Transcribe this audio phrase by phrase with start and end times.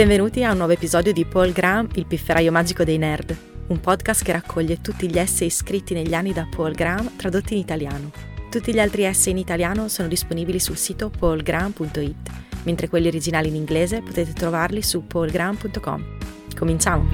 [0.00, 4.24] Benvenuti a un nuovo episodio di Paul Graham, il pifferaio magico dei nerd, un podcast
[4.24, 8.10] che raccoglie tutti gli essay scritti negli anni da Paul Graham tradotti in italiano.
[8.48, 12.30] Tutti gli altri essay in italiano sono disponibili sul sito paulgraham.it,
[12.62, 16.16] mentre quelli originali in inglese potete trovarli su paulgraham.com.
[16.56, 17.10] Cominciamo!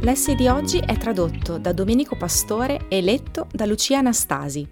[0.00, 4.66] L'essay di oggi è tradotto da Domenico Pastore e letto da Lucia Anastasi.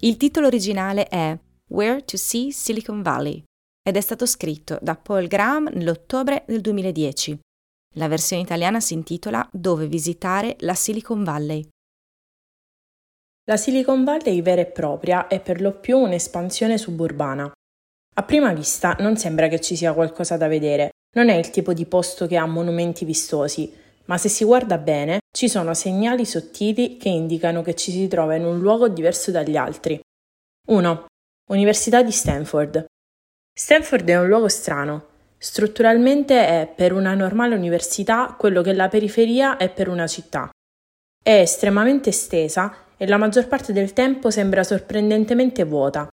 [0.00, 1.38] Il titolo originale è
[1.68, 3.44] Where to See Silicon Valley
[3.86, 7.38] ed è stato scritto da Paul Graham nell'ottobre del 2010.
[7.96, 11.68] La versione italiana si intitola Dove visitare la Silicon Valley.
[13.44, 17.52] La Silicon Valley vera e propria è per lo più un'espansione suburbana.
[18.16, 21.74] A prima vista non sembra che ci sia qualcosa da vedere, non è il tipo
[21.74, 23.70] di posto che ha monumenti vistosi,
[24.06, 28.34] ma se si guarda bene ci sono segnali sottili che indicano che ci si trova
[28.34, 30.00] in un luogo diverso dagli altri.
[30.68, 31.06] 1.
[31.50, 32.86] Università di Stanford.
[33.56, 35.06] Stanford è un luogo strano.
[35.38, 40.50] Strutturalmente è per una normale università quello che la periferia è per una città.
[41.22, 46.08] È estremamente estesa e la maggior parte del tempo sembra sorprendentemente vuota.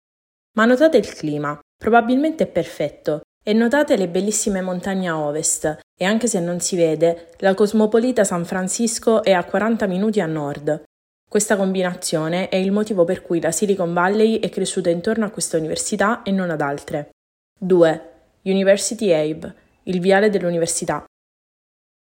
[0.58, 6.04] Ma notate il clima, probabilmente è perfetto, e notate le bellissime montagne a ovest, e
[6.04, 10.82] anche se non si vede, la cosmopolita San Francisco è a 40 minuti a nord.
[11.26, 15.56] Questa combinazione è il motivo per cui la Silicon Valley è cresciuta intorno a questa
[15.56, 17.12] università e non ad altre.
[17.62, 18.10] 2.
[18.44, 21.04] University Abe, il viale dell'università.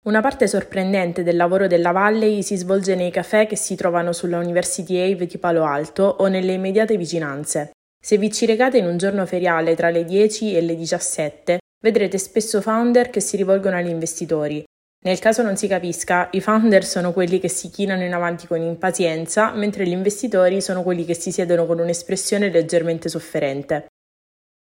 [0.05, 4.37] Una parte sorprendente del lavoro della Valley si svolge nei caffè che si trovano sulla
[4.37, 7.71] University Ave di Palo Alto o nelle immediate vicinanze.
[8.01, 12.17] Se vi ci recate in un giorno feriale tra le 10 e le 17, vedrete
[12.17, 14.63] spesso founder che si rivolgono agli investitori.
[15.03, 18.61] Nel caso non si capisca, i founder sono quelli che si chinano in avanti con
[18.61, 23.87] impazienza, mentre gli investitori sono quelli che si siedono con un'espressione leggermente sofferente.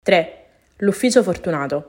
[0.02, 0.44] 3.
[0.80, 1.86] L'ufficio fortunato.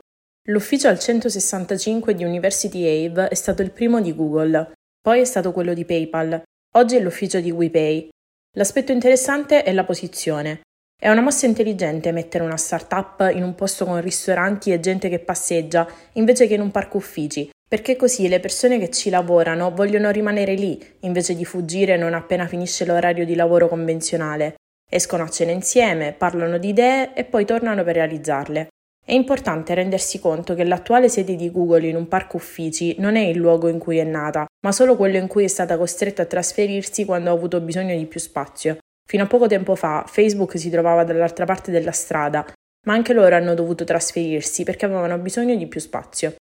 [0.48, 5.52] L'ufficio al 165 di University Ave è stato il primo di Google, poi è stato
[5.52, 6.40] quello di PayPal,
[6.74, 8.08] oggi è l'ufficio di WePay.
[8.56, 10.62] L'aspetto interessante è la posizione.
[10.98, 15.18] È una mossa intelligente mettere una startup in un posto con ristoranti e gente che
[15.18, 20.10] passeggia, invece che in un parco uffici, perché così le persone che ci lavorano vogliono
[20.10, 24.54] rimanere lì, invece di fuggire non appena finisce l'orario di lavoro convenzionale.
[24.90, 28.68] Escono a cena insieme, parlano di idee e poi tornano per realizzarle.
[29.08, 33.22] È importante rendersi conto che l'attuale sede di Google in un parco uffici non è
[33.22, 36.26] il luogo in cui è nata, ma solo quello in cui è stata costretta a
[36.26, 38.76] trasferirsi quando ha avuto bisogno di più spazio.
[39.08, 42.44] Fino a poco tempo fa Facebook si trovava dall'altra parte della strada,
[42.86, 46.34] ma anche loro hanno dovuto trasferirsi perché avevano bisogno di più spazio.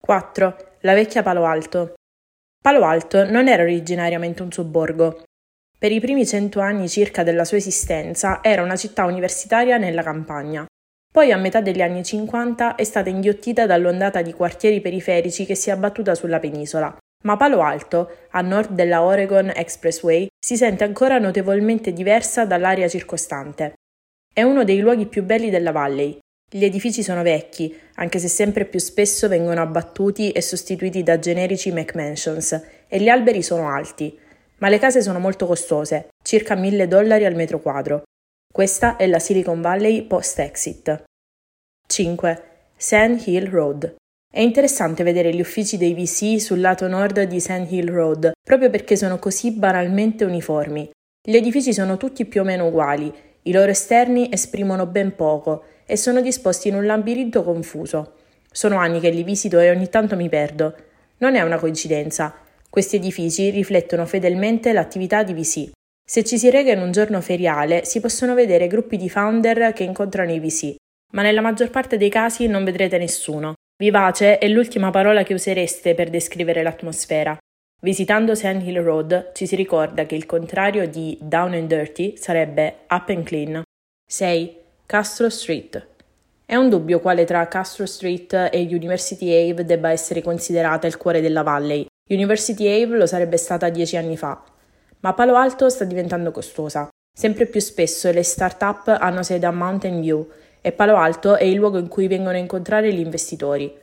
[0.00, 0.56] 4.
[0.80, 1.96] La vecchia Palo Alto.
[2.62, 5.24] Palo Alto non era originariamente un sobborgo.
[5.78, 10.64] Per i primi cento anni circa della sua esistenza era una città universitaria nella campagna.
[11.12, 15.68] Poi a metà degli anni 50 è stata inghiottita dall'ondata di quartieri periferici che si
[15.68, 16.96] è abbattuta sulla penisola.
[17.24, 23.72] Ma Palo Alto, a nord della Oregon Expressway, si sente ancora notevolmente diversa dall'area circostante.
[24.32, 26.18] È uno dei luoghi più belli della Valley.
[26.48, 31.72] Gli edifici sono vecchi, anche se sempre più spesso vengono abbattuti e sostituiti da generici
[31.72, 32.52] McMansions,
[32.86, 34.16] e gli alberi sono alti.
[34.58, 38.04] Ma le case sono molto costose, circa 1000 dollari al metro quadro,
[38.52, 41.04] questa è la Silicon Valley post-exit.
[41.86, 42.42] 5.
[42.76, 43.94] Sand Hill Road.
[44.28, 48.68] È interessante vedere gli uffici dei VC sul lato nord di Sand Hill Road, proprio
[48.68, 50.90] perché sono così banalmente uniformi.
[51.22, 53.12] Gli edifici sono tutti più o meno uguali,
[53.42, 58.14] i loro esterni esprimono ben poco e sono disposti in un labirinto confuso.
[58.50, 60.74] Sono anni che li visito e ogni tanto mi perdo.
[61.18, 62.34] Non è una coincidenza.
[62.68, 65.70] Questi edifici riflettono fedelmente l'attività di VC.
[66.10, 69.84] Se ci si rega in un giorno feriale, si possono vedere gruppi di founder che
[69.84, 70.74] incontrano i VC,
[71.12, 73.54] ma nella maggior parte dei casi non vedrete nessuno.
[73.78, 77.38] Vivace è l'ultima parola che usereste per descrivere l'atmosfera.
[77.82, 82.78] Visitando Sand Hill Road ci si ricorda che il contrario di down and dirty sarebbe
[82.88, 83.62] up and clean.
[84.10, 84.56] 6.
[84.86, 85.86] Castro Street.
[86.44, 91.20] È un dubbio quale tra Castro Street e University Ave debba essere considerata il cuore
[91.20, 91.86] della Valley.
[92.08, 94.42] University Ave lo sarebbe stata dieci anni fa,
[95.00, 96.88] ma Palo Alto sta diventando costosa.
[97.12, 100.28] Sempre più spesso le start-up hanno sede a Mountain View
[100.60, 103.78] e Palo Alto è il luogo in cui vengono a incontrare gli investitori.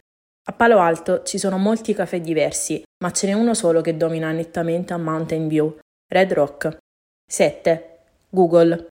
[0.49, 4.31] A Palo Alto ci sono molti caffè diversi, ma ce n'è uno solo che domina
[4.31, 5.77] nettamente a Mountain View,
[6.09, 6.77] Red Rock.
[7.29, 7.99] 7.
[8.29, 8.87] Google.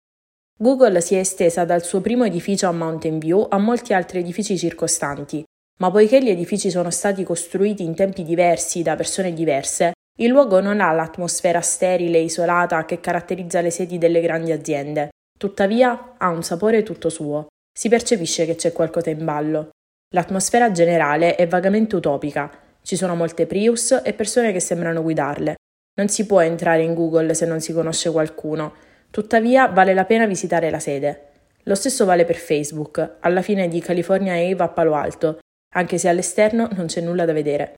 [0.58, 4.58] Google si è estesa dal suo primo edificio a Mountain View a molti altri edifici
[4.58, 5.42] circostanti,
[5.78, 10.60] ma poiché gli edifici sono stati costruiti in tempi diversi da persone diverse, il luogo
[10.60, 16.28] non ha l'atmosfera sterile e isolata che caratterizza le sedi delle grandi aziende, tuttavia ha
[16.30, 17.48] un sapore tutto suo.
[17.76, 19.68] Si percepisce che c'è qualcosa in ballo.
[20.14, 22.50] L'atmosfera generale è vagamente utopica.
[22.80, 25.56] Ci sono molte Prius e persone che sembrano guidarle.
[25.98, 28.72] Non si può entrare in Google se non si conosce qualcuno.
[29.10, 31.32] Tuttavia vale la pena visitare la sede.
[31.64, 35.40] Lo stesso vale per Facebook, alla fine di California Ave a Palo Alto,
[35.74, 37.74] anche se all'esterno non c'è nulla da vedere.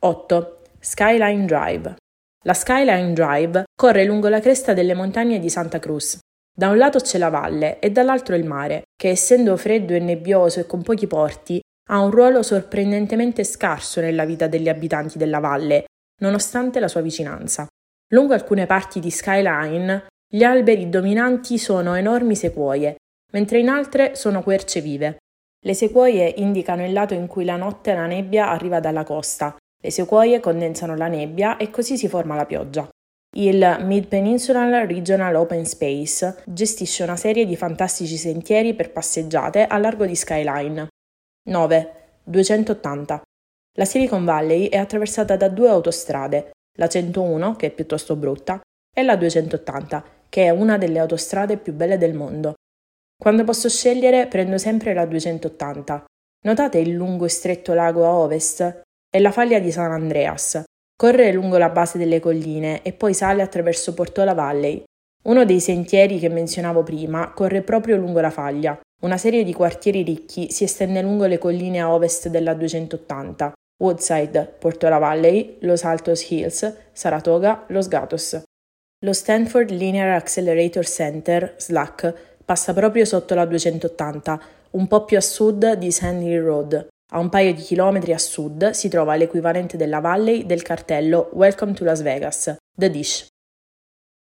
[0.00, 0.60] 8.
[0.84, 1.96] Skyline Drive.
[2.44, 6.18] La Skyline Drive corre lungo la cresta delle montagne di Santa Cruz.
[6.54, 10.60] Da un lato c'è la valle e dall'altro il mare, che essendo freddo e nebbioso
[10.60, 11.58] e con pochi porti,
[11.88, 15.86] ha un ruolo sorprendentemente scarso nella vita degli abitanti della valle,
[16.20, 17.66] nonostante la sua vicinanza.
[18.12, 22.96] Lungo alcune parti di Skyline, gli alberi dominanti sono enormi sequoie,
[23.32, 25.16] mentre in altre sono querce vive.
[25.64, 29.56] Le sequoie indicano il lato in cui la notte la nebbia arriva dalla costa.
[29.84, 32.88] Le sequoie condensano la nebbia e così si forma la pioggia.
[33.36, 40.06] Il Mid-Peninsular Regional Open Space gestisce una serie di fantastici sentieri per passeggiate a largo
[40.06, 40.88] di Skyline.
[41.50, 41.92] 9.
[42.24, 43.22] 280.
[43.76, 49.02] La Silicon Valley è attraversata da due autostrade, la 101, che è piuttosto brutta, e
[49.02, 52.54] la 280, che è una delle autostrade più belle del mondo.
[53.22, 56.06] Quando posso scegliere prendo sempre la 280.
[56.44, 58.80] Notate il lungo e stretto lago a ovest
[59.14, 60.64] e la faglia di San Andreas.
[60.96, 64.82] Corre lungo la base delle colline e poi sale attraverso Portola Valley.
[65.26, 68.76] Uno dei sentieri che menzionavo prima corre proprio lungo la faglia.
[69.02, 73.52] Una serie di quartieri ricchi si estende lungo le colline a ovest della 280.
[73.80, 78.42] Woodside, Portola Valley, Los Altos Hills, Saratoga, Los Gatos.
[79.04, 84.40] Lo Stanford Linear Accelerator Center, SLAC, Passa proprio sotto la 280,
[84.72, 86.88] un po' più a sud di Sandy Road.
[87.12, 91.74] A un paio di chilometri a sud si trova l'equivalente della Valley del cartello Welcome
[91.74, 93.26] to Las Vegas, The Dish.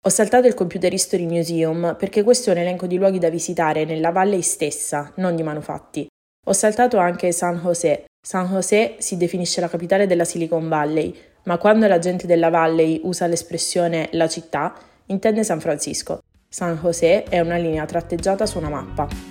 [0.03, 3.83] Ho saltato il Computer History Museum perché questo è un elenco di luoghi da visitare
[3.83, 6.07] nella Valley stessa, non di manufatti.
[6.45, 8.05] Ho saltato anche San José.
[8.19, 13.01] San José si definisce la capitale della Silicon Valley, ma quando la gente della Valley
[13.03, 14.73] usa l'espressione la città,
[15.07, 16.19] intende San Francisco.
[16.47, 19.30] San José è una linea tratteggiata su una mappa.